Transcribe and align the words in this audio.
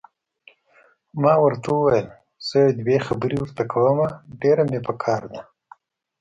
ما 1.21 1.33
ورته 1.43 1.67
وویل: 1.73 2.07
زه 2.47 2.55
یو 2.63 2.71
دوې 2.79 2.97
خبرې 3.07 3.37
ورته 3.39 3.63
کوم، 3.71 3.97
ډېره 4.41 4.63
مې 4.69 4.79
پکار 4.87 5.21
ده. 5.31 5.41